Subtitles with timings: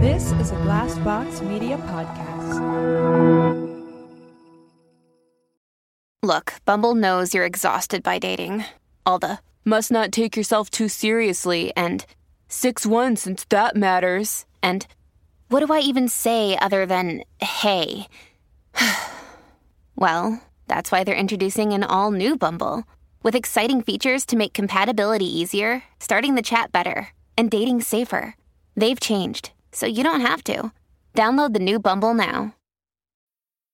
[0.00, 2.60] This is a Glassbox Media podcast.
[6.22, 8.64] Look, Bumble knows you're exhausted by dating.
[9.06, 12.04] All the must not take yourself too seriously and
[12.48, 14.44] 6 1 since that matters.
[14.62, 14.86] And
[15.48, 18.06] what do I even say other than hey?
[19.96, 22.84] well, that's why they're introducing an all new Bumble
[23.22, 27.08] with exciting features to make compatibility easier, starting the chat better,
[27.38, 28.34] and dating safer.
[28.76, 30.72] They've changed, so you don't have to.
[31.14, 32.55] Download the new Bumble now.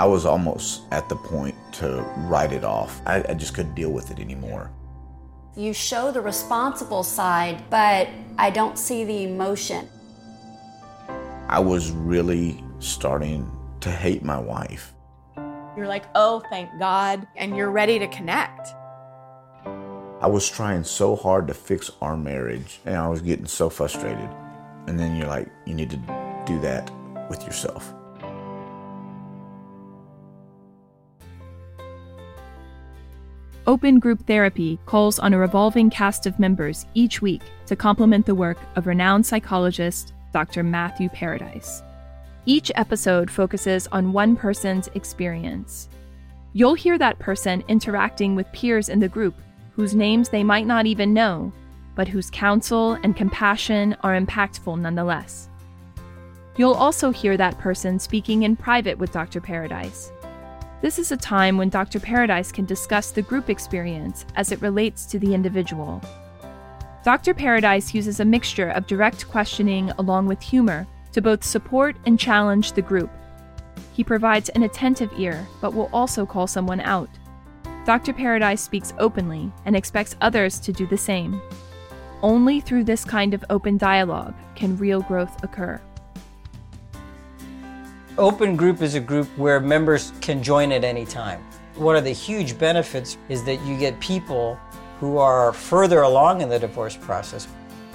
[0.00, 3.02] I was almost at the point to write it off.
[3.04, 4.70] I, I, just couldn't deal with it anymore.
[5.54, 9.86] You show the responsible side, but I don't see the emotion.
[11.48, 14.94] I was really starting to hate my wife.
[15.76, 18.68] You're like, oh, thank God, and you're ready to connect.
[19.66, 24.30] I was trying so hard to fix our marriage, and I was getting so frustrated.
[24.86, 25.98] And then you're like, you need to
[26.46, 26.90] do that
[27.28, 27.92] with yourself.
[33.66, 38.34] Open Group Therapy calls on a revolving cast of members each week to complement the
[38.34, 40.62] work of renowned psychologist Dr.
[40.62, 41.82] Matthew Paradise.
[42.46, 45.90] Each episode focuses on one person's experience.
[46.54, 49.34] You'll hear that person interacting with peers in the group
[49.72, 51.52] whose names they might not even know,
[51.94, 55.48] but whose counsel and compassion are impactful nonetheless.
[56.56, 59.40] You'll also hear that person speaking in private with Dr.
[59.40, 60.10] Paradise
[60.82, 62.00] this is a time when Dr.
[62.00, 66.00] Paradise can discuss the group experience as it relates to the individual.
[67.04, 67.34] Dr.
[67.34, 72.72] Paradise uses a mixture of direct questioning along with humor to both support and challenge
[72.72, 73.10] the group.
[73.92, 77.10] He provides an attentive ear, but will also call someone out.
[77.84, 78.12] Dr.
[78.12, 81.40] Paradise speaks openly and expects others to do the same.
[82.22, 85.80] Only through this kind of open dialogue can real growth occur.
[88.18, 91.40] Open group is a group where members can join at any time.
[91.76, 94.58] One of the huge benefits is that you get people
[94.98, 97.46] who are further along in the divorce process.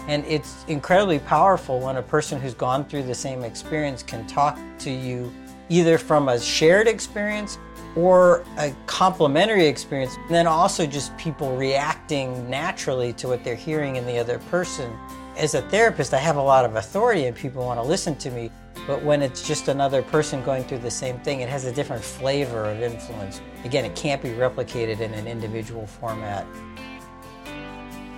[0.08, 4.58] And it's incredibly powerful when a person who's gone through the same experience can talk
[4.80, 5.31] to you
[5.68, 7.58] either from a shared experience
[7.96, 10.16] or a complementary experience.
[10.16, 14.97] And then also just people reacting naturally to what they're hearing in the other person.
[15.38, 18.32] As a therapist, I have a lot of authority and people want to listen to
[18.32, 18.50] me.
[18.88, 22.03] But when it's just another person going through the same thing, it has a different
[22.03, 23.41] flavor of influence.
[23.63, 26.46] Again, it can't be replicated in an individual format.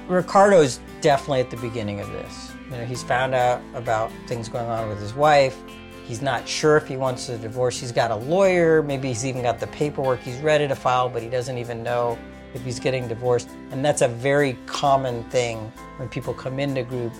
[0.07, 2.51] Ricardo's definitely at the beginning of this.
[2.65, 5.57] You know, he's found out about things going on with his wife.
[6.05, 7.79] He's not sure if he wants a divorce.
[7.79, 8.81] He's got a lawyer.
[8.81, 10.21] Maybe he's even got the paperwork.
[10.21, 12.17] He's ready to file, but he doesn't even know
[12.53, 13.49] if he's getting divorced.
[13.71, 17.13] And that's a very common thing when people come into group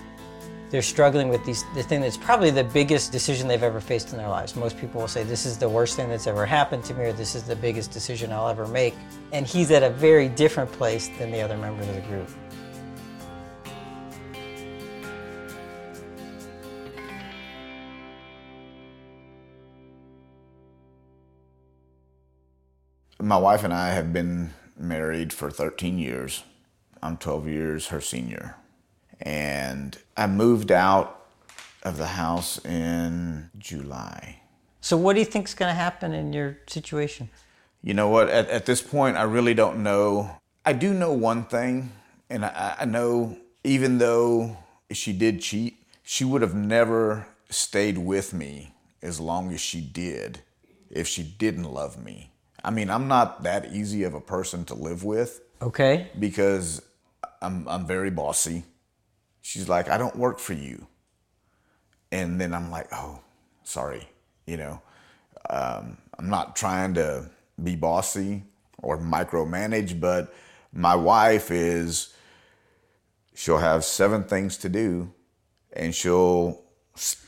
[0.70, 4.18] they're struggling with these, the thing that's probably the biggest decision they've ever faced in
[4.18, 4.54] their lives.
[4.54, 7.12] Most people will say, This is the worst thing that's ever happened to me, or
[7.12, 8.94] this is the biggest decision I'll ever make.
[9.32, 12.28] And he's at a very different place than the other members of the group.
[23.20, 26.44] My wife and I have been married for 13 years.
[27.02, 28.56] I'm 12 years her senior
[29.20, 31.26] and I moved out
[31.82, 34.40] of the house in July.
[34.80, 37.30] So, what do you think is going to happen in your situation?
[37.82, 38.28] You know what?
[38.28, 40.30] At, at, this point, I really don't know.
[40.64, 41.92] I do know one thing,
[42.28, 44.56] and I, I know even though
[44.90, 50.40] she did cheat, she would have never stayed with me as long as she did
[50.90, 52.30] if she didn't love me.
[52.64, 55.40] I mean, I'm not that easy of a person to live with.
[55.62, 56.08] Okay.
[56.18, 56.82] Because
[57.40, 58.64] I'm, I'm very bossy.
[59.48, 60.88] She's like, I don't work for you.
[62.12, 63.20] And then I'm like, oh,
[63.64, 64.06] sorry.
[64.44, 64.82] You know,
[65.48, 67.30] um, I'm not trying to
[67.64, 68.42] be bossy
[68.82, 70.34] or micromanage, but
[70.70, 72.12] my wife is,
[73.34, 75.14] she'll have seven things to do
[75.72, 76.60] and she'll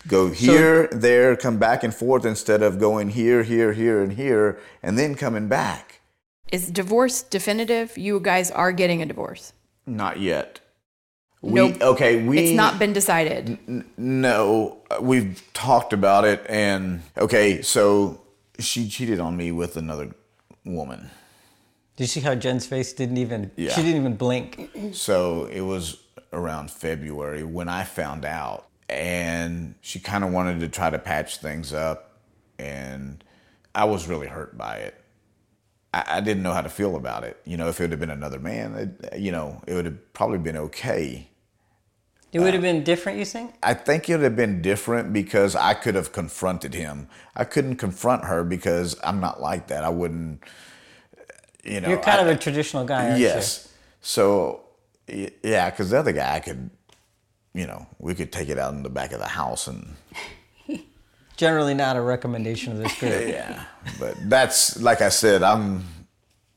[0.07, 4.13] go here, so, there, come back and forth instead of going here, here, here, and
[4.13, 6.03] here, and then coming back.
[6.53, 7.97] Is divorce definitive?
[7.97, 9.55] You guys are getting a divorce?
[9.87, 10.61] Not yet.
[11.43, 11.81] We Nope.
[11.81, 12.23] okay.
[12.23, 13.59] We It's not been decided.
[13.97, 18.21] No, we've talked about it, and okay, so
[18.59, 20.11] she cheated on me with another
[20.65, 21.11] woman.
[21.97, 23.51] Do you see how Jen's face didn't even?
[23.57, 23.71] Yeah.
[23.71, 24.71] She didn't even blink.
[24.93, 26.03] So it was
[26.33, 31.39] around February when I found out, and she kind of wanted to try to patch
[31.39, 32.19] things up,
[32.59, 33.25] and
[33.75, 34.95] I was really hurt by it.
[35.95, 37.41] I, I didn't know how to feel about it.
[37.45, 40.13] You know, if it would have been another man, it, you know, it would have
[40.13, 41.29] probably been okay.
[42.33, 43.19] It would have uh, been different.
[43.19, 43.55] You think?
[43.63, 47.09] I think it would have been different because I could have confronted him.
[47.35, 49.83] I couldn't confront her because I'm not like that.
[49.85, 50.43] I wouldn't,
[51.65, 51.89] you know.
[51.89, 53.69] You're kind I- of a traditional guy, aren't yes.
[54.01, 54.63] So,
[55.09, 56.71] yeah, because the other guy, I could,
[57.53, 59.97] you know, we could take it out in the back of the house and.
[61.37, 63.29] Generally, not a recommendation of this group.
[63.29, 63.65] yeah.
[63.99, 65.85] But that's, like I said, I'm,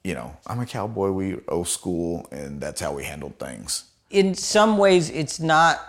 [0.03, 1.11] you know, I'm a cowboy.
[1.11, 3.85] We old school, and that's how we handled things.
[4.13, 5.81] In some ways, it's not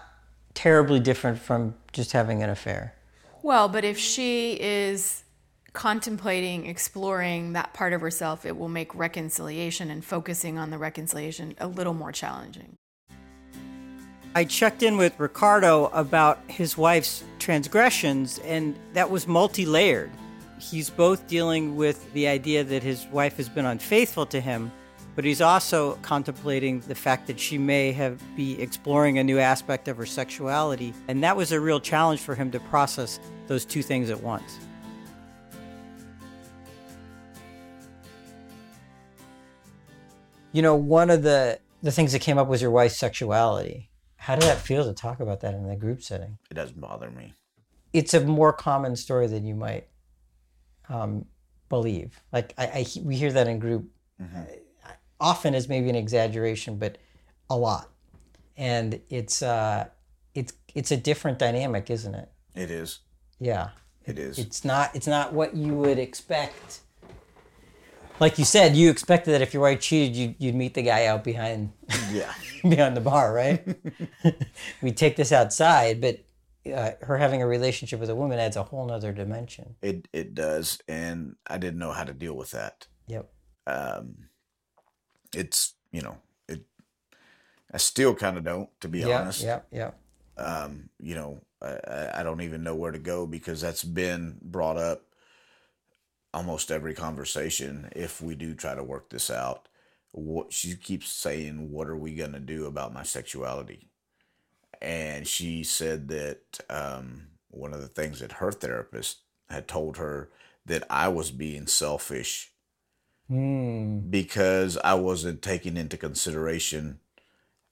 [0.55, 2.94] terribly different from just having an affair.
[3.43, 5.25] Well, but if she is
[5.75, 11.55] contemplating exploring that part of herself, it will make reconciliation and focusing on the reconciliation
[11.59, 12.76] a little more challenging.
[14.35, 20.11] I checked in with Ricardo about his wife's transgressions, and that was multi layered.
[20.59, 24.73] He's both dealing with the idea that his wife has been unfaithful to him,
[25.14, 29.88] but he's also contemplating the fact that she may have be exploring a new aspect
[29.88, 33.82] of her sexuality, and that was a real challenge for him to process those two
[33.82, 34.58] things at once.
[40.52, 43.90] You know, one of the the things that came up was your wife's sexuality.
[44.16, 46.38] How did that feel to talk about that in the group setting?
[46.50, 47.34] It doesn't bother me.
[47.93, 49.87] It's a more common story than you might
[50.88, 51.26] um,
[51.69, 52.19] believe.
[52.32, 53.87] Like I, I, we hear that in group
[54.20, 54.44] uh,
[55.20, 56.99] often is maybe an exaggeration, but
[57.50, 57.90] a lot,
[58.56, 59.88] and it's uh,
[60.34, 62.31] it's it's a different dynamic, isn't it?
[62.55, 63.00] It is.
[63.40, 63.70] Yeah,
[64.06, 64.38] It is.
[64.38, 66.81] it's not it's not what you would expect.
[68.20, 71.06] Like you said, you expected that if your wife cheated, you'd, you'd meet the guy
[71.06, 71.72] out behind
[72.12, 72.32] yeah.
[72.62, 73.66] behind the bar, right?
[74.82, 76.25] we take this outside, but
[76.72, 79.75] uh, her having a relationship with a woman adds a whole nother dimension.
[79.82, 82.87] It it does, and I didn't know how to deal with that.
[83.08, 83.31] Yep.
[83.66, 84.14] Um,
[85.35, 86.63] it's you know it.
[87.73, 89.05] I still kind of don't, to be Yep.
[89.05, 89.41] honest.
[89.41, 89.91] Yeah, yeah.
[90.37, 94.39] Um, you know, I, I- I don't even know where to go because that's been
[94.43, 95.03] brought up
[96.33, 97.89] almost every conversation.
[97.95, 99.69] If we do try to work this out,
[100.13, 103.89] what she keeps saying, "What are we gonna do about my sexuality?"
[104.83, 109.21] And she said that um, one of the things that her therapist
[109.51, 110.31] had told her
[110.67, 112.54] that I was being selfish
[113.29, 114.00] Hmm.
[114.11, 117.00] because I wasn't taking into consideration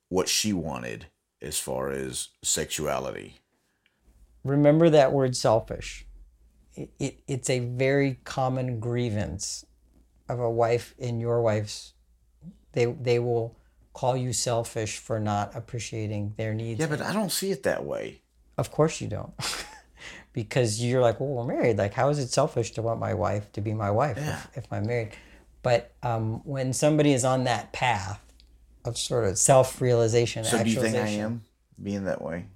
[0.08, 1.06] what she wanted
[1.42, 3.40] as far as sexuality.
[4.44, 6.06] Remember that word selfish.
[6.74, 9.66] It, it, it's a very common grievance
[10.28, 11.92] of a wife in your wife's.
[12.72, 13.58] They, they will
[13.92, 16.80] call you selfish for not appreciating their needs.
[16.80, 18.22] Yeah, but I don't see it that way.
[18.56, 19.34] Of course you don't.
[20.32, 21.76] because you're like, well, we're married.
[21.76, 24.72] Like, how is it selfish to want my wife to be my wife if, if
[24.72, 25.12] I'm married?
[25.62, 28.20] But um, when somebody is on that path
[28.84, 31.42] of sort of self realization, So do you think I am
[31.82, 32.46] being that way?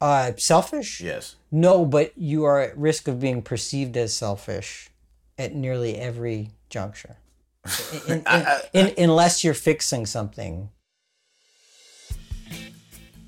[0.00, 1.00] Uh, selfish?
[1.00, 1.36] Yes.
[1.50, 4.90] No, but you are at risk of being perceived as selfish
[5.38, 7.16] at nearly every juncture.
[8.08, 10.68] In- in- in- unless you're fixing something.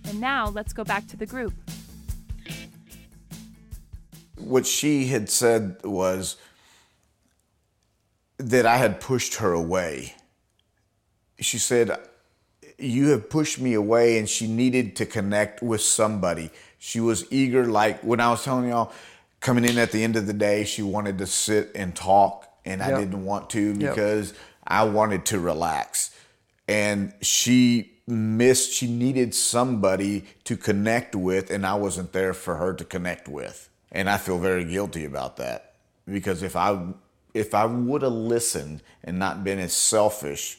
[0.06, 1.54] And now let's go back to the group.
[4.36, 6.36] What she had said was
[8.44, 10.14] that I had pushed her away.
[11.40, 11.98] She said,
[12.78, 16.50] You have pushed me away, and she needed to connect with somebody.
[16.78, 18.92] She was eager, like when I was telling y'all,
[19.40, 22.82] coming in at the end of the day, she wanted to sit and talk, and
[22.82, 24.34] I didn't want to because
[24.66, 26.14] I wanted to relax.
[26.68, 32.74] And she missed, she needed somebody to connect with, and I wasn't there for her
[32.74, 33.70] to connect with.
[33.90, 35.74] And I feel very guilty about that
[36.06, 36.78] because if I
[37.34, 40.58] if I would have listened and not been as selfish,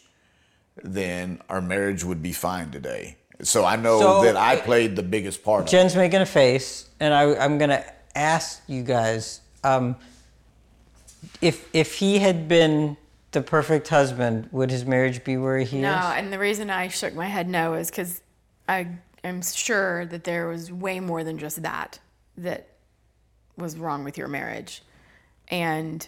[0.84, 3.16] then our marriage would be fine today.
[3.42, 5.62] So I know So- that I played the biggest part.
[5.62, 5.72] of it.
[5.72, 9.96] Jen's making a face, and I, I'm going to ask you guys um,
[11.42, 12.96] if if he had been
[13.32, 16.00] the perfect husband, would his marriage be where he No, is?
[16.02, 18.22] No, and the reason I shook my head no is because
[18.70, 18.88] I
[19.24, 22.00] am sure that there was way more than just that
[22.38, 22.68] that
[23.58, 24.82] was wrong with your marriage.
[25.50, 26.08] And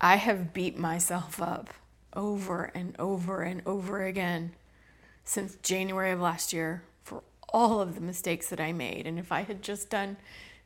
[0.00, 1.72] I have beat myself up
[2.14, 4.52] over and over and over again
[5.24, 9.06] since January of last year for all of the mistakes that I made.
[9.06, 10.16] And if I had just done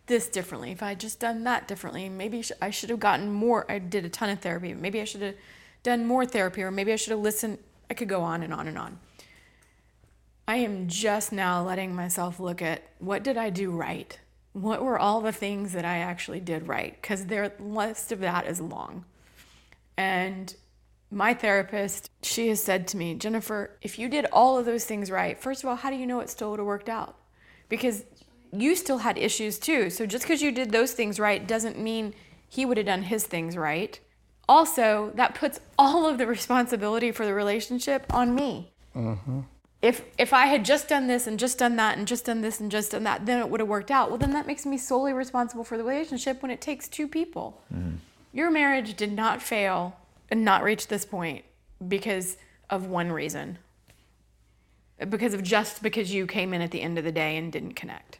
[0.07, 3.71] this differently, if I had just done that differently, maybe I should have gotten more.
[3.71, 4.75] I did a ton of therapy.
[4.75, 5.37] Maybe I should have
[5.83, 7.59] done more therapy, or maybe I should have listened.
[7.89, 8.99] I could go on and on and on.
[10.47, 14.19] I am just now letting myself look at what did I do right?
[14.53, 17.01] What were all the things that I actually did right?
[17.01, 19.05] Because the list of that is long.
[20.01, 20.55] And
[21.11, 25.11] my therapist, she has said to me, Jennifer, if you did all of those things
[25.11, 27.17] right, first of all, how do you know it still would have worked out?
[27.69, 28.05] Because
[28.53, 29.91] you still had issues too.
[29.91, 32.15] So just because you did those things right doesn't mean
[32.49, 34.01] he would have done his things right.
[34.49, 38.73] Also, that puts all of the responsibility for the relationship on me.
[38.97, 39.41] Mm-hmm.
[39.83, 42.61] If if I had just done this and just done that and just done this
[42.61, 44.09] and just done that, then it would have worked out.
[44.09, 47.63] Well, then that makes me solely responsible for the relationship when it takes two people.
[47.73, 47.97] Mm-hmm.
[48.33, 49.97] Your marriage did not fail
[50.31, 51.45] and not reach this point
[51.87, 52.37] because
[52.69, 53.59] of one reason.
[55.09, 57.75] Because of just because you came in at the end of the day and didn't
[57.75, 58.19] connect.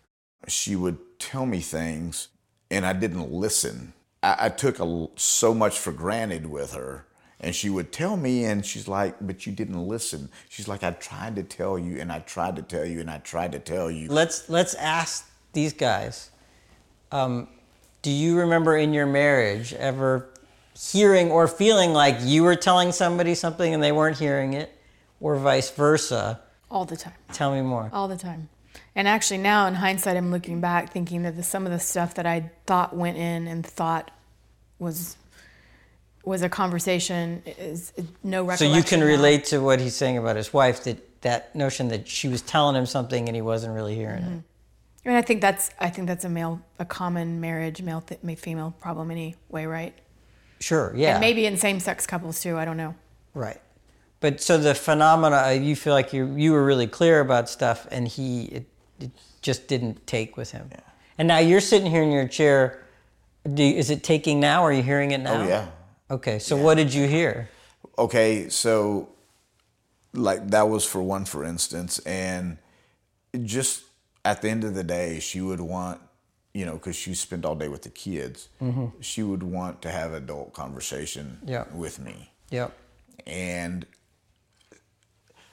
[0.49, 2.29] She would tell me things
[2.71, 3.93] and I didn't listen.
[4.23, 7.07] I, I took a, so much for granted with her.
[7.43, 10.29] And she would tell me, and she's like, But you didn't listen.
[10.51, 13.17] She's like, I tried to tell you, and I tried to tell you, and I
[13.17, 14.09] tried to tell you.
[14.09, 16.31] Let's, let's ask these guys
[17.11, 17.49] um,
[18.03, 20.29] Do you remember in your marriage ever
[20.93, 24.75] hearing or feeling like you were telling somebody something and they weren't hearing it,
[25.21, 26.41] or vice versa?
[26.71, 27.15] All the time.
[27.33, 27.91] Tell me more.
[27.93, 28.49] All the time.
[28.95, 32.15] And actually, now in hindsight, I'm looking back thinking that the, some of the stuff
[32.15, 34.11] that I thought went in and thought
[34.79, 35.17] was
[36.25, 37.93] was a conversation is
[38.23, 38.73] no recollection.
[38.73, 42.09] So you can relate to what he's saying about his wife that that notion that
[42.09, 44.39] she was telling him something and he wasn't really hearing mm-hmm.
[44.39, 44.45] it.
[45.05, 48.21] I mean, I think that's I think that's a male a common marriage male th-
[48.39, 49.95] female problem anyway, right?
[50.61, 50.93] Sure.
[50.95, 51.13] Yeah.
[51.13, 52.59] And maybe in same sex couples too.
[52.59, 52.95] I don't know.
[53.35, 53.61] Right.
[54.21, 57.87] But so the phenomena, uh, you feel like you you were really clear about stuff,
[57.91, 58.67] and he it,
[59.01, 60.69] it just didn't take with him.
[60.71, 60.81] Yeah.
[61.17, 62.85] And now you're sitting here in your chair.
[63.55, 64.63] Do, is it taking now?
[64.63, 65.43] Or are you hearing it now?
[65.43, 65.69] Oh yeah.
[66.11, 66.39] Okay.
[66.39, 66.63] So yeah.
[66.63, 67.49] what did you hear?
[67.99, 68.51] Okay.
[68.51, 69.09] So,
[70.13, 72.59] like that was for one, for instance, and
[73.43, 73.85] just
[74.25, 76.01] at the end of the day, she would want
[76.53, 78.87] you know, because she spent all day with the kids, mm-hmm.
[79.01, 81.39] she would want to have adult conversation
[81.73, 82.31] with me.
[82.51, 82.77] Yep.
[83.27, 83.87] And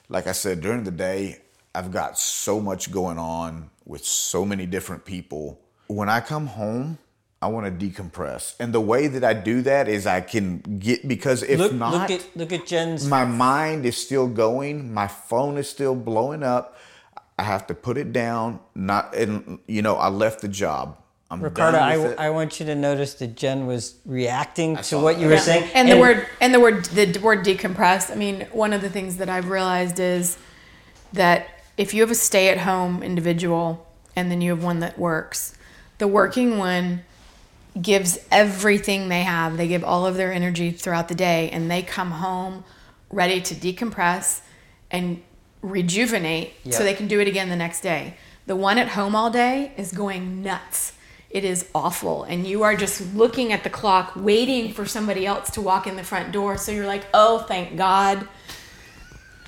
[0.08, 1.40] like I said, during the day,
[1.74, 5.60] I've got so much going on with so many different people.
[5.86, 6.98] When I come home,
[7.40, 11.06] I want to decompress, and the way that I do that is I can get
[11.06, 13.06] because if look, not, look at look at Jen's.
[13.06, 14.92] My mind is still going.
[14.92, 16.76] My phone is still blowing up.
[17.38, 18.60] I have to put it down.
[18.74, 20.98] Not, and you know, I left the job.
[21.30, 25.28] I'm Ricardo, I, I, want you to notice that Jen was reacting to what you
[25.28, 28.10] were saying, and, and, the word and the word the word decompress.
[28.10, 30.38] I mean, one of the things that I've realized is
[31.12, 35.54] that if you have a stay-at-home individual and then you have one that works,
[35.98, 37.04] the working one
[37.80, 39.58] gives everything they have.
[39.58, 42.64] They give all of their energy throughout the day, and they come home
[43.10, 44.40] ready to decompress
[44.90, 45.22] and
[45.62, 46.74] rejuvenate yep.
[46.74, 48.14] so they can do it again the next day.
[48.46, 50.92] The one at home all day is going nuts.
[51.30, 52.24] It is awful.
[52.24, 55.96] And you are just looking at the clock, waiting for somebody else to walk in
[55.96, 56.56] the front door.
[56.56, 58.26] So you're like, oh, thank God.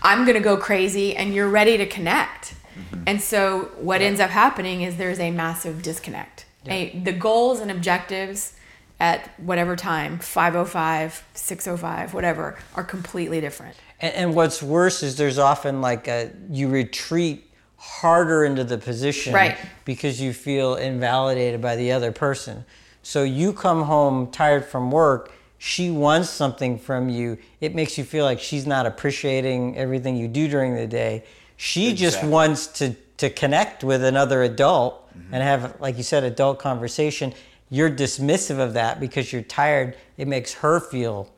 [0.02, 1.16] I'm going to go crazy.
[1.16, 2.54] And you're ready to connect.
[2.74, 3.04] Mm-hmm.
[3.06, 4.08] And so what yeah.
[4.08, 6.44] ends up happening is there's a massive disconnect.
[6.64, 6.74] Yeah.
[6.74, 8.54] A, the goals and objectives
[9.00, 15.38] at whatever time 505 605 whatever are completely different and, and what's worse is there's
[15.38, 19.56] often like a you retreat harder into the position right.
[19.84, 22.64] because you feel invalidated by the other person
[23.02, 28.04] so you come home tired from work she wants something from you it makes you
[28.04, 31.24] feel like she's not appreciating everything you do during the day
[31.56, 32.06] she exactly.
[32.06, 35.34] just wants to to connect with another adult mm-hmm.
[35.34, 37.32] and have like you said adult conversation
[37.70, 39.96] you're dismissive of that because you're tired.
[40.18, 41.30] It makes her feel.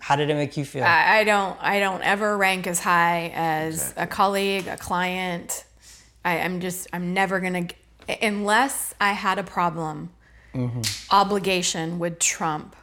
[0.00, 0.82] How did it make you feel?
[0.82, 1.56] I, I don't.
[1.60, 4.02] I don't ever rank as high as exactly.
[4.02, 5.64] a colleague, a client.
[6.24, 6.88] I, am just.
[6.92, 7.68] I'm never gonna,
[8.20, 10.10] unless I had a problem.
[10.54, 10.80] Mm-hmm.
[11.14, 12.74] Obligation would trump.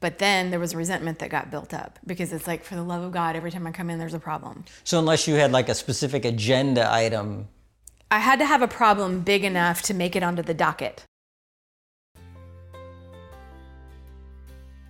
[0.00, 3.04] But then there was resentment that got built up because it's like, for the love
[3.04, 4.64] of God, every time I come in, there's a problem.
[4.82, 7.46] So unless you had like a specific agenda item,
[8.10, 11.06] I had to have a problem big enough to make it onto the docket.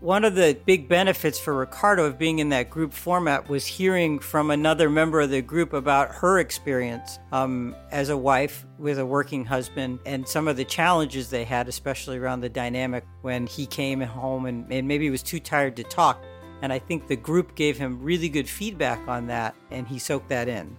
[0.02, 4.18] one of the big benefits for Ricardo of being in that group format was hearing
[4.18, 9.06] from another member of the group about her experience um, as a wife with a
[9.06, 13.64] working husband and some of the challenges they had, especially around the dynamic when he
[13.64, 16.20] came home and, and maybe was too tired to talk.
[16.62, 20.28] And I think the group gave him really good feedback on that, and he soaked
[20.30, 20.76] that in.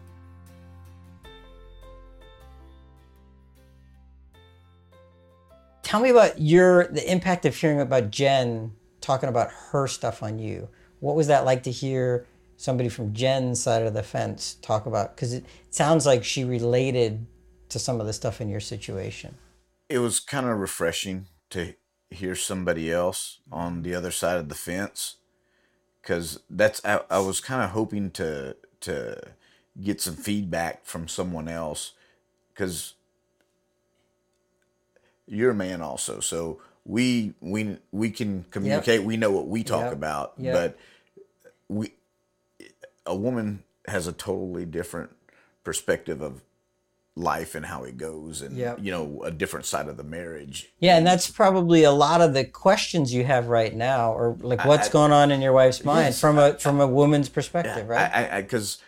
[5.82, 10.40] Tell me about your the impact of hearing about Jen talking about her stuff on
[10.40, 10.70] you.
[11.00, 12.26] What was that like to hear
[12.58, 15.16] somebody from Jen's side of the fence talk about?
[15.16, 17.26] Because it sounds like she related
[17.70, 19.36] to some of the stuff in your situation.
[19.90, 21.76] It was kind of refreshing to
[22.10, 25.18] hear somebody else on the other side of the fence
[26.02, 29.20] because that's I, I was kind of hoping to to
[29.82, 31.94] get some feedback from someone else
[32.54, 32.94] because
[35.26, 39.86] you're a man also so we we we can communicate we know what we talk
[39.86, 39.94] Yep.
[39.94, 40.54] about Yep.
[40.54, 40.78] but
[41.70, 41.94] we
[43.06, 45.12] a woman has a totally different
[45.64, 46.42] perspective of
[47.16, 48.80] life and how it goes and Yep.
[48.82, 52.34] you know a different side of the marriage Yeah, and that's probably a lot of
[52.34, 55.84] the questions you have right now, or like what's I- going on in your wife's
[55.86, 58.12] mind Yes, from a from a woman's perspective, right?
[58.14, 58.80] I, I, because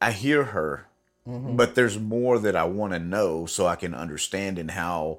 [0.00, 0.86] I, hear her,
[1.28, 1.54] Mm-hmm.
[1.56, 5.18] but there's more that I want to know so I can understand and how.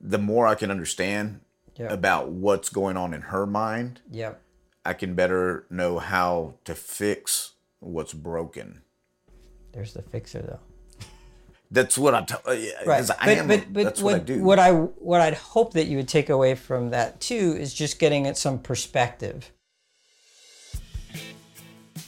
[0.00, 1.40] The more I can understand
[1.76, 1.92] Yeah.
[1.92, 4.40] about what's going on in her mind, yep.
[4.84, 8.82] I can better know how to fix what's broken.
[9.72, 10.60] There's the fixer though.
[11.70, 12.40] That's what I tell.
[12.54, 12.98] Yeah, Right.
[12.98, 13.48] 'cause I but, am.
[13.48, 14.42] but, but that's what, what, I do.
[14.42, 17.98] What I what I'd hope that you would take away from that too is just
[17.98, 19.50] getting at some perspective.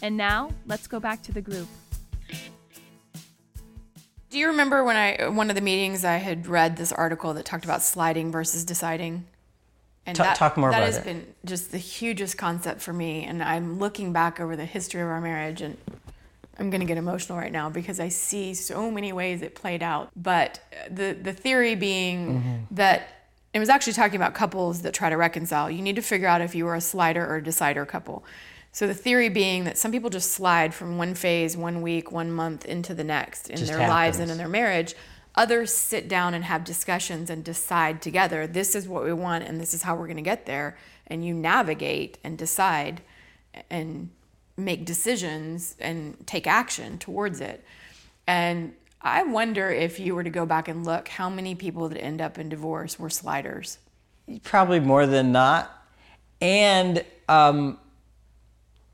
[0.01, 1.67] And now, let's go back to the group.
[4.39, 7.45] Do you remember when I one of the meetings I had read this article that
[7.45, 9.27] talked about sliding versus deciding?
[10.07, 11.05] And Ta- talk more that about has it.
[11.07, 13.25] been just the hugest concept for me.
[13.25, 15.77] And I'm looking back over the history of our marriage, and
[16.57, 19.83] I'm going to get emotional right now because I see so many ways it played
[19.83, 20.11] out.
[20.15, 22.75] But the the theory being Mm-hmm.
[22.77, 23.09] that
[23.53, 25.69] it was actually talking about couples that try to reconcile.
[25.69, 28.23] You need to figure out if you were a slider or a decider couple.
[28.73, 32.31] So the theory being that some people just slide from one phase, one week, one
[32.31, 34.95] month into the next in Just their lives and in their marriage.
[35.35, 39.61] Others sit down and have discussions and decide together, this is what we want and
[39.61, 40.77] this is how we're going to get there.
[41.07, 43.03] And you navigate and decide
[43.71, 44.11] and
[44.57, 47.65] make decisions and take action towards it.
[48.27, 52.03] And I wonder if you were to go back and look how many people that
[52.03, 53.79] end up in divorce were sliders.
[54.43, 55.71] Probably more than not.
[56.41, 57.79] And um,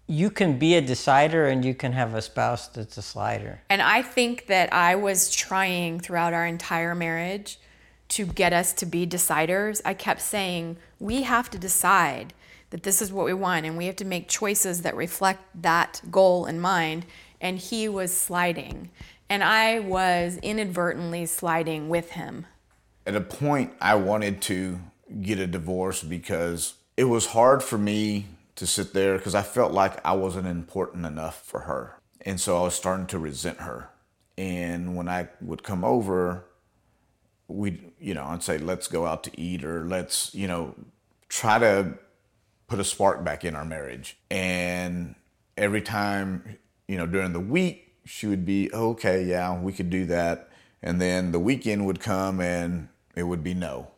[0.06, 3.60] you can be a decider and you can have a spouse that's a slider.
[3.70, 7.58] And I think that I was trying throughout our entire marriage
[8.10, 9.80] to get us to be deciders.
[9.84, 12.34] I kept saying, we have to decide
[12.70, 16.02] that this is what we want and we have to make choices that reflect that
[16.10, 17.06] goal in mind.
[17.40, 18.90] And he was sliding.
[19.30, 22.46] And I was inadvertently sliding with him.
[23.06, 24.80] at a point I wanted to
[25.20, 29.72] get a divorce because it was hard for me to sit there because I felt
[29.72, 31.98] like I wasn't important enough for her.
[32.20, 33.90] And so I was starting to resent her.
[34.38, 36.44] And when I would come over,
[37.48, 40.74] we'd, you know, I'd say, let's go out to eat or let's, you know,
[41.28, 41.94] try to
[42.66, 44.16] put a spark back in our marriage.
[44.30, 45.14] And
[45.56, 50.06] every time, you know, during the week, she would be, okay, yeah, we could do
[50.06, 50.48] that.
[50.82, 53.88] And then the weekend would come and it would be no.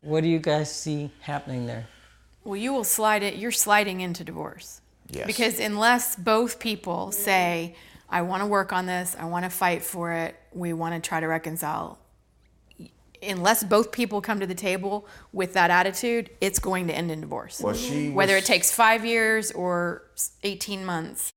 [0.00, 1.86] What do you guys see happening there?
[2.44, 4.80] Well, you will slide it, you're sliding into divorce.
[5.10, 5.26] Yes.
[5.26, 7.76] Because unless both people say,
[8.08, 11.06] I want to work on this, I want to fight for it, we want to
[11.06, 11.98] try to reconcile,
[13.22, 17.20] unless both people come to the table with that attitude, it's going to end in
[17.20, 17.60] divorce.
[17.60, 20.02] Well, Whether was- it takes five years or
[20.42, 21.32] 18 months.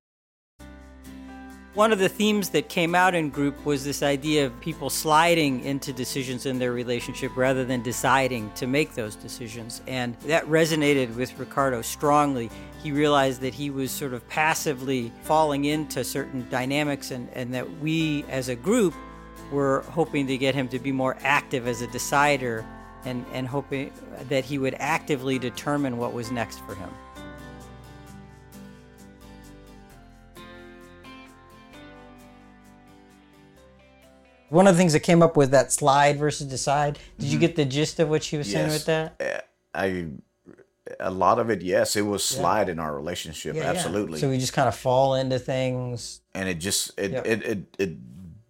[1.75, 5.61] One of the themes that came out in group was this idea of people sliding
[5.65, 9.81] into decisions in their relationship rather than deciding to make those decisions.
[9.85, 12.49] And that resonated with Ricardo strongly.
[12.81, 17.69] He realized that he was sort of passively falling into certain dynamics and, and that
[17.79, 18.93] we as a group
[19.51, 22.65] were hoping to get him to be more active as a decider
[23.03, 23.91] and, and hoping
[24.29, 26.89] that he would actively determine what was next for him.
[34.49, 36.99] One of the things that came up with that slide versus decide.
[37.17, 39.15] Did you get the gist of what she was saying with that?
[39.19, 39.41] Uh,
[39.73, 40.07] I
[40.99, 43.69] a lot of it, yes, it was slide in our relationship, Yeah, yeah.
[43.71, 44.19] absolutely.
[44.19, 46.21] So we just kind of fall into things.
[46.35, 47.25] and it just it, Yep.
[47.25, 47.97] it, it it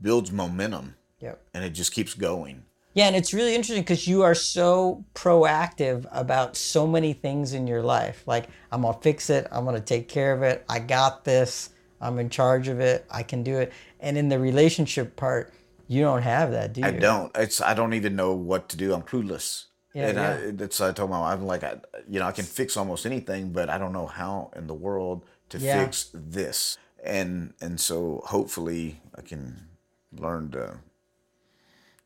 [0.02, 1.42] builds momentum Yep.
[1.54, 2.64] and it just keeps going.
[2.94, 7.68] Yeah, and it's really interesting because you are so proactive about so many things in
[7.68, 8.24] your life.
[8.26, 9.48] Like, I'm gonna fix it.
[9.52, 10.64] I'm gonna take care of it.
[10.70, 11.70] I got this.
[12.02, 13.06] I'm in charge of it.
[13.10, 13.72] I can do it.
[14.00, 15.54] And in the relationship part,
[15.88, 16.88] you don't have that, do you?
[16.88, 17.32] I don't.
[17.36, 18.94] It's I don't even know what to do.
[18.94, 19.66] I'm clueless.
[19.94, 20.48] Yeah, and yeah.
[20.48, 21.78] I, that's I told my wife, I'm like, I,
[22.10, 25.24] you know, I can fix almost anything, but I don't know how in the world
[25.50, 25.84] to Yeah.
[25.86, 26.78] fix this.
[27.04, 29.68] And and so hopefully I can
[30.12, 30.80] learn to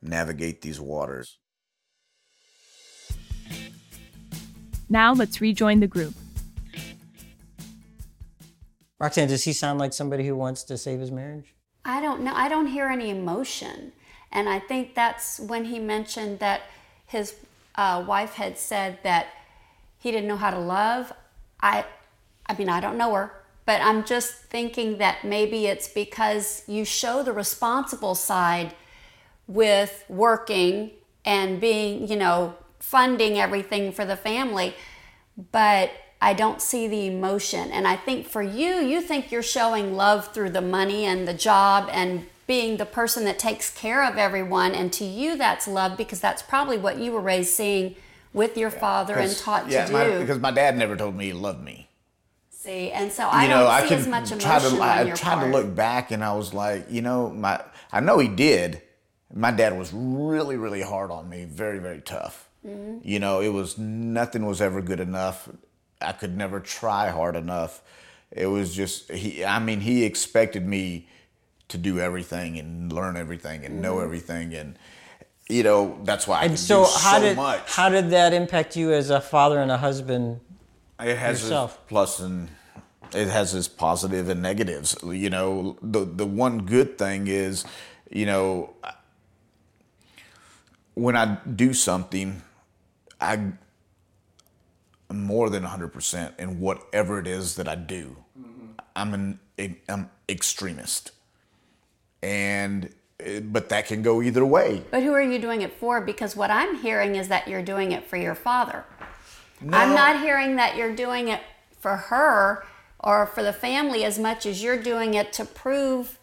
[0.01, 1.37] navigate these waters.
[4.89, 6.13] Now let's rejoin the group.
[8.99, 11.55] Roxanne, does he sound like somebody who wants to save his marriage?
[11.89, 12.33] I don't know.
[12.35, 13.93] I don't hear any emotion.
[14.31, 16.61] And I think that's when he mentioned that
[17.07, 17.35] his
[17.75, 19.27] uh, wife had said that
[19.97, 21.11] he didn't know how to love.
[21.61, 21.85] I,
[22.45, 23.33] I mean, I don't know her,
[23.65, 28.75] but I'm just thinking that maybe it's because you show the responsible side
[29.47, 30.91] with working
[31.25, 34.75] and being, you know, funding everything for the family,
[35.51, 37.71] but I don't see the emotion.
[37.71, 41.33] And I think for you, you think you're showing love through the money and the
[41.33, 44.73] job and being the person that takes care of everyone.
[44.73, 47.95] And to you, that's love because that's probably what you were raised seeing
[48.33, 50.19] with your father and taught yeah, to my- do.
[50.19, 51.87] because my dad never told me he loved me.
[52.51, 54.67] See, and so I you know, don't I see as much emotion try to.
[54.67, 55.45] on I your tried part.
[55.45, 57.63] to look back, and I was like, you know, my.
[57.91, 58.81] I know he did.
[59.33, 61.45] My dad was really, really hard on me.
[61.45, 62.49] Very, very tough.
[62.67, 63.07] Mm-hmm.
[63.07, 65.47] You know, it was nothing was ever good enough.
[66.01, 67.81] I could never try hard enough.
[68.31, 69.43] It was just he.
[69.43, 71.07] I mean, he expected me
[71.67, 74.05] to do everything and learn everything and know mm-hmm.
[74.05, 74.77] everything, and
[75.47, 77.61] you know that's why I And so, how so did much.
[77.71, 80.41] how did that impact you as a father and a husband?
[80.99, 81.75] It has yourself.
[81.75, 82.49] its plus and
[83.13, 84.95] it has its positive and negatives.
[85.03, 87.65] You know, the the one good thing is,
[88.11, 88.73] you know,
[90.93, 92.41] when I do something,
[93.19, 93.53] I
[95.11, 98.17] more than 100% in whatever it is that I do.
[98.95, 99.39] I'm an
[99.87, 101.11] I'm extremist.
[102.21, 104.83] And eh, but that can go either way.
[104.91, 106.01] But who are you doing it for?
[106.01, 108.85] Because what I'm hearing is that you're doing it for your father.
[109.71, 111.41] I'm not hearing that you're doing it
[111.79, 112.65] for her
[112.99, 116.18] or for the family as much as you're doing it to prove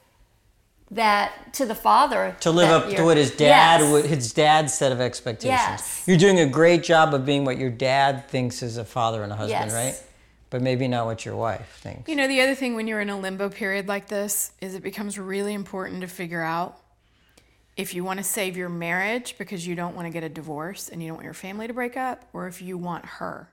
[0.91, 3.91] that to the father To live up to what his dad, Yes.
[3.93, 5.51] what his dad's set of expectations.
[5.59, 6.05] Yes.
[6.07, 9.33] You're doing a great job of being what your dad thinks is a father and
[9.33, 9.75] a husband, Yes.
[9.75, 10.03] right?
[10.49, 12.09] But maybe not what your wife thinks.
[12.09, 14.83] You know, the other thing when you're in a limbo period like this is it
[14.83, 16.79] becomes really important to figure out
[17.77, 20.89] if you want to save your marriage because you don't want to get a divorce
[20.89, 23.49] and you don't want your family to break up, or if you want her.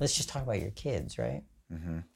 [0.00, 1.42] Let's just talk about your kids, right?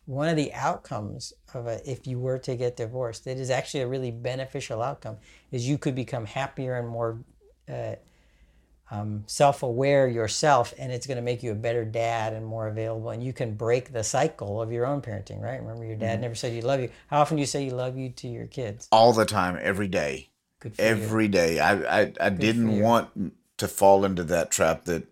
[0.07, 3.81] One of the outcomes of a, if you were to get divorced, that is actually
[3.81, 5.19] a really beneficial outcome,
[5.51, 7.19] is you could become happier and more
[7.69, 7.97] uh,
[8.91, 13.11] um, self-aware yourself, and it's going to make you a better dad and more available,
[13.11, 15.61] and you can break the cycle of your own parenting, right?
[15.61, 16.91] Remember, your dad never said you love you.
[17.09, 18.89] How often do you say you love you to your kids?
[18.91, 20.89] all the time, every day, Good for you.
[20.89, 21.59] every day.
[21.59, 25.05] I I, I didn't want to fall into that trap that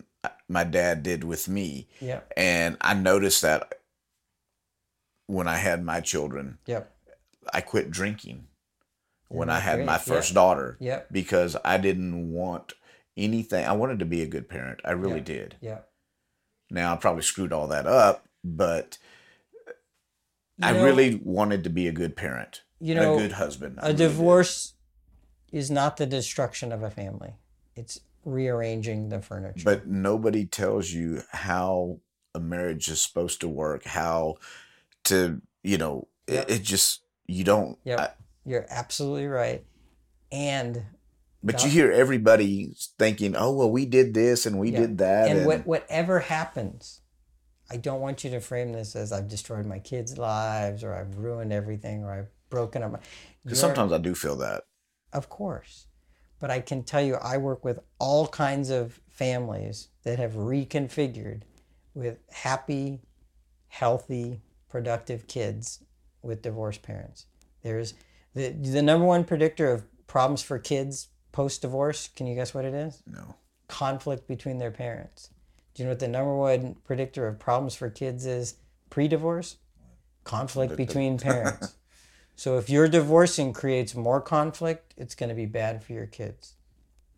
[0.49, 1.89] my dad did with me.
[2.01, 2.33] Yep.
[2.37, 3.75] And I noticed that
[5.27, 6.93] when I had my children, Yep.
[7.55, 8.47] I quit drinking
[9.29, 9.99] when I had my Yeah.
[9.99, 10.77] first daughter.
[10.81, 11.09] Yep.
[11.13, 12.73] Because I didn't want
[13.17, 13.65] anything.
[13.65, 14.81] I wanted to be a good parent.
[14.85, 15.57] I really did.
[15.61, 15.89] Yep.
[16.71, 18.99] Now I probably screwed all that up, but
[20.63, 22.63] I know- really wanted to be a good parent.
[22.81, 23.79] You know, a good husband.
[23.79, 24.09] I A really did.
[24.09, 24.75] divorce
[25.53, 27.35] is not the destruction of a family.
[27.77, 29.63] It's rearranging the furniture.
[29.65, 31.99] but nobody tells you how
[32.35, 34.37] a marriage is supposed to work how
[35.05, 36.51] to you know Yep.
[36.51, 37.99] it, it just you don't Yep.
[37.99, 38.13] I-
[38.45, 39.65] You're absolutely right.
[40.31, 40.85] And
[41.43, 41.65] but No.
[41.65, 44.81] you hear everybody thinking oh well we did this and we yeah.
[44.81, 47.01] did that And, and, what, whatever happens,
[47.71, 51.17] I don't want you to frame this as I've destroyed my kids' lives or I've
[51.19, 53.03] ruined everything or I've broken up.
[53.49, 54.65] 'cause sometimes i do feel that
[55.13, 55.87] Of course.
[56.41, 61.43] But I can tell you, I work with all kinds of families that have reconfigured
[61.95, 63.01] with happy,
[63.69, 65.85] healthy, productive kids
[66.23, 67.27] with divorced parents.
[67.63, 67.95] There's
[68.35, 72.09] the, the number one predictor of problems for kids post divorce.
[72.09, 73.03] Can you guess what it is?
[73.07, 73.35] no
[73.69, 75.31] Conflict between their parents.
[75.75, 78.57] Do you know what the number one predictor of problems for kids is
[78.89, 79.57] pre divorce?
[80.25, 81.77] Conflict between parents.
[82.41, 86.55] So if your divorcing creates more conflict, it's going to be bad for your kids.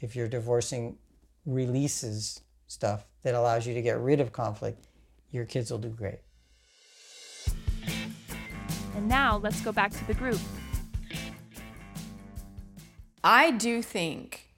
[0.00, 0.98] If your divorcing
[1.46, 4.88] releases stuff that allows you to get rid of conflict,
[5.30, 6.18] your kids will do great.
[8.96, 10.40] And now let's go back to the group.
[13.22, 14.48] I do think,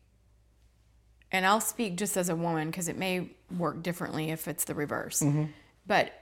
[1.31, 4.75] and I'll speak just as a woman because it may work differently if it's the
[4.75, 5.21] reverse.
[5.21, 5.45] Mm-hmm.
[5.87, 6.15] But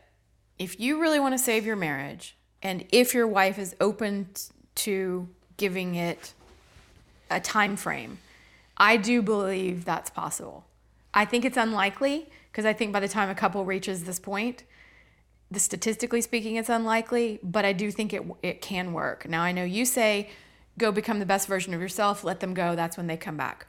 [0.58, 4.28] if you really want to save your marriage, and if your wife is open
[4.76, 6.32] to giving it
[7.30, 8.18] a time frame,
[8.76, 10.64] I do believe that's possible.
[11.12, 14.64] I think it's unlikely because I think by the time a couple reaches this point,
[15.50, 19.28] the statistically speaking, it's unlikely, but I do think it it can work.
[19.28, 20.30] Now I know you say
[20.78, 23.66] go become the best version of yourself, let them go, that's when they come back.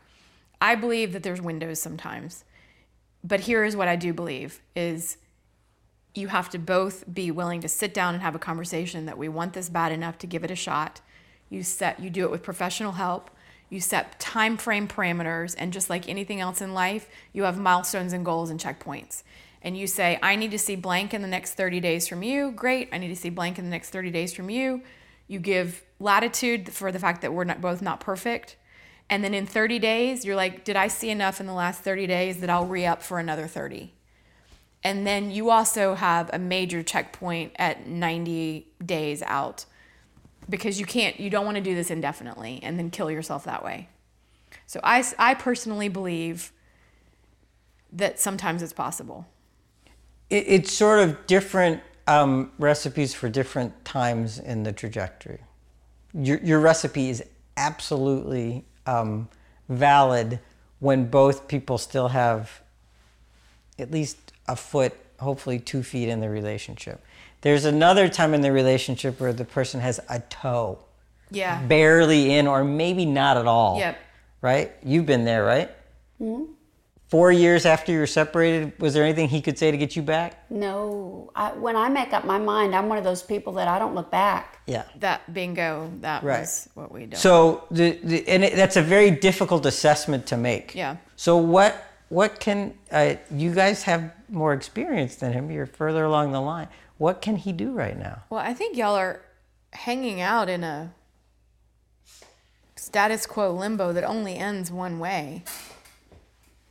[0.62, 2.45] I believe that there's windows sometimes.
[3.23, 5.17] But here is what I do believe is
[6.15, 9.28] you have to both be willing to sit down and have a conversation that we
[9.28, 11.02] want this bad enough to give it a shot.
[11.49, 13.30] You set you do it with professional help.
[13.69, 18.13] You set time frame parameters and just like anything else in life, you have milestones
[18.13, 19.23] and goals and checkpoints.
[19.63, 22.52] And you say, I need to see blank in the next 30 days from you.
[22.52, 22.89] Great.
[22.91, 24.84] I need to see blank in the next 30 days from you.
[25.28, 28.58] You give latitude for the fact that we're not both not perfect.
[29.10, 32.08] And then in 30 days, you're like, did I see enough in the last 30
[32.08, 33.92] days that I'll re up for another 30?
[34.84, 39.65] And then you also have a major checkpoint at 90 days out
[40.50, 43.63] because you can't, you don't want to do this indefinitely and then kill yourself that
[43.63, 43.88] way.
[44.67, 46.52] So I, I personally believe
[47.93, 49.28] that sometimes it's possible.
[50.30, 55.39] It, it's sort of different um, recipes for different times in the trajectory.
[56.13, 57.24] Your, your recipe is
[57.56, 59.30] absolutely um,
[59.69, 60.39] valid
[60.80, 62.62] when both people still have
[63.79, 67.03] at least a foot, hopefully two feet in the relationship.
[67.41, 70.79] There's another time in the relationship where the person has a toe.
[71.31, 71.62] Yeah.
[71.65, 73.79] Barely in, or maybe not at all.
[73.79, 73.97] Yep.
[74.41, 74.71] Right?
[74.83, 75.69] You've been there, right?
[76.21, 76.51] Mm-hmm.
[77.07, 80.01] Four years after you were separated, was there anything he could say to get you
[80.01, 80.49] back?
[80.49, 81.31] No.
[81.36, 83.93] I, when I make up my mind, I'm one of those people that I don't
[83.93, 84.62] look back.
[84.65, 84.83] Yeah.
[84.99, 86.39] That bingo, that Right.
[86.39, 87.15] was what we do.
[87.17, 90.73] So, the, the, and it, that's a very difficult assessment to make.
[90.73, 90.97] Yeah.
[91.15, 91.83] So, what
[92.13, 95.49] what can uh, you guys have more experience than him?
[95.49, 96.67] You're further along the line.
[96.99, 98.23] What can he do right now?
[98.30, 99.21] Well, I think y'all are
[99.71, 100.93] hanging out in a
[102.76, 105.43] status quo limbo that only ends one way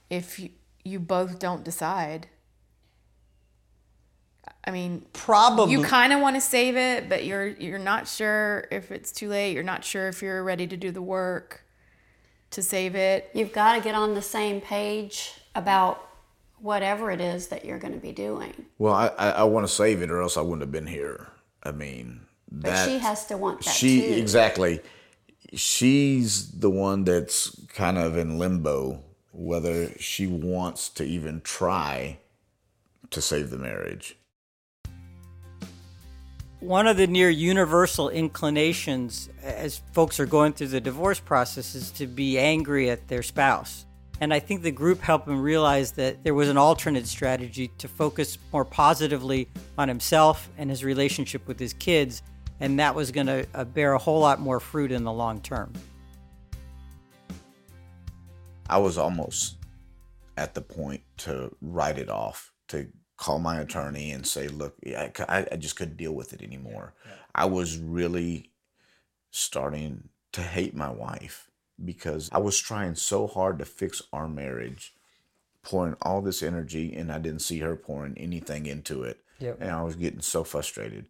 [0.08, 0.50] if you,
[0.84, 2.28] you both don't decide.
[4.64, 5.72] I mean, Probably.
[5.72, 9.28] you kind of want to save it, but you're you're not sure if it's too
[9.28, 9.54] late.
[9.54, 11.61] You're not sure if you're ready to do the work
[12.52, 13.30] to save it.
[13.34, 16.08] You've got to get on the same page about
[16.58, 18.52] whatever it is that you're going to be doing.
[18.78, 21.28] Well, I, I, I want to save it, or else I wouldn't have been here.
[21.62, 24.14] I mean, But that she has to want that she too.
[24.14, 24.80] exactly.
[25.54, 32.18] She's the one that's kind of in limbo whether she wants to even try
[33.10, 34.16] to save the marriage.
[36.62, 41.90] One of the near universal inclinations as folks are going through the divorce process is
[41.90, 43.84] to be angry at their spouse.
[44.20, 47.88] And I think the group helped him realize that there was an alternate strategy to
[47.88, 52.22] focus more positively on himself and his relationship with his kids,
[52.60, 55.40] and that was going to uh, bear a whole lot more fruit in the long
[55.40, 55.72] term.
[58.70, 59.56] I was almost
[60.36, 62.86] at the point to write it off, to
[63.22, 66.92] call my attorney and say, look, I, I- just couldn't deal with it anymore.
[67.32, 68.50] I was really
[69.30, 71.48] starting to hate my wife
[71.82, 74.92] because I was trying so hard to fix our marriage,
[75.62, 79.20] pouring all this energy, and I didn't see her pouring anything into it.
[79.38, 79.58] Yep.
[79.60, 81.06] And I was getting so frustrated.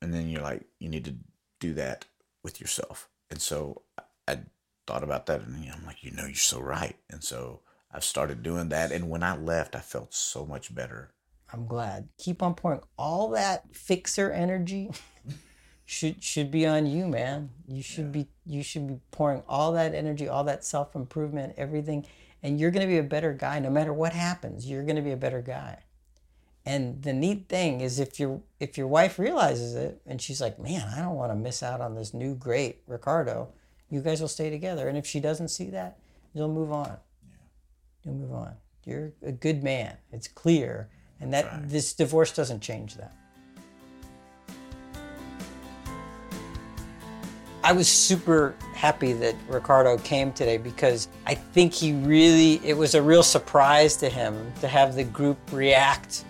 [0.00, 1.14] And then you're like, you need to
[1.60, 2.06] do that
[2.42, 3.08] with yourself.
[3.30, 3.82] And so
[4.26, 4.40] I
[4.88, 6.96] thought about that and I'm like, you know, you're so right.
[7.08, 7.60] And so
[7.92, 8.90] I've started doing that.
[8.90, 11.12] And when I left, I felt so much better.
[11.52, 12.08] I'm glad.
[12.18, 14.90] Keep on pouring all that fixer energy.
[15.84, 17.50] should should be on you, man.
[17.66, 22.06] You should be you should be pouring all that energy, all that self improvement, everything,
[22.42, 24.68] and you're going to be a better guy no matter what happens.
[24.68, 25.84] You're going to be a better guy.
[26.64, 30.58] And the neat thing is if your if your wife realizes it and she's like,
[30.58, 33.48] "Man, I don't want to miss out on this new great Ricardo."
[33.90, 34.88] You guys will stay together.
[34.88, 35.98] And if she doesn't see that,
[36.32, 36.96] you'll move on.
[37.28, 37.36] Yeah.
[38.04, 38.54] You'll move on.
[38.86, 39.98] You're a good man.
[40.10, 40.88] It's clear.
[41.22, 43.12] And that this divorce doesn't change that.
[47.64, 52.96] I was super happy that Ricardo came today because I think he really, it was
[52.96, 56.24] a real surprise to him to have the group react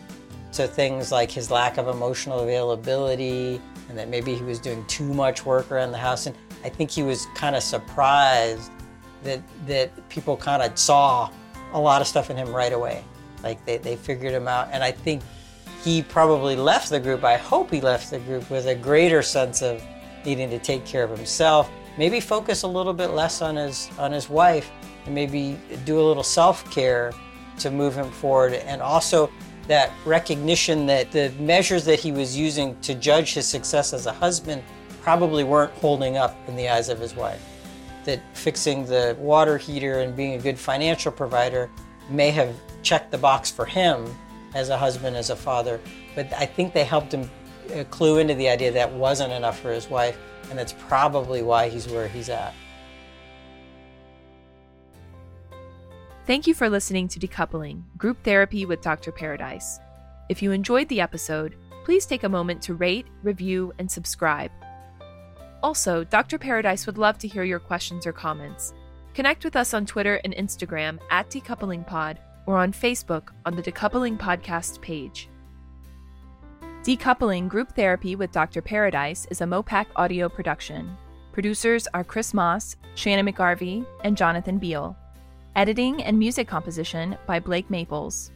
[0.53, 5.15] to things like his lack of emotional availability and that maybe he was doing too
[5.15, 6.27] much work around the house.
[6.27, 8.71] And I think he was kind of surprised
[9.23, 11.31] that, that people kind of saw
[11.73, 13.03] a lot of stuff in him right away.
[13.43, 14.69] Like they, they figured him out.
[14.73, 15.23] And I think
[15.83, 19.63] he probably left the group, I hope he left the group with a greater sense
[19.63, 19.83] of
[20.25, 24.13] needing to take care of himself, maybe focus a little bit less on his on
[24.13, 24.71] his wife
[25.05, 27.13] and maybe do a little self-care
[27.59, 28.55] to move him forward.
[28.55, 29.31] And also
[29.67, 34.13] that recognition that the measures that he was using to judge his success as a
[34.13, 34.63] husband
[35.03, 37.43] probably weren't holding up in the eyes of his wife.
[38.05, 41.71] That fixing the water heater and being a good financial provider
[42.09, 44.15] may have checked the box for him
[44.55, 45.81] as a husband, as a father,
[46.15, 47.31] but I think they helped him
[47.73, 50.19] a clue into the idea that wasn't enough for his wife,
[50.51, 52.55] and that's probably why he's where he's at.
[56.27, 59.11] Thank you for listening to Decoupling Group Therapy with Dr.
[59.11, 59.81] Paradise.
[60.29, 64.51] If you enjoyed the episode, please take a moment to rate, review, and subscribe.
[65.63, 66.39] Also, Dr.
[66.39, 68.73] Paradise would love to hear your questions or comments.
[69.15, 74.19] Connect with us on Twitter and Instagram at DecouplingPod or on Facebook on the Decoupling
[74.19, 75.29] Podcast page.
[76.83, 78.61] Decoupling Group Therapy with Dr.
[78.61, 80.97] Paradise is a Mopac audio production.
[81.33, 84.97] Producers are Chris Moss, Shannon McGarvey, and Jonathan Beal.
[85.55, 88.33] Editing and music composition by Blake Maples.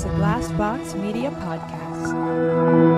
[0.00, 2.89] Is a Glassbox Media podcast.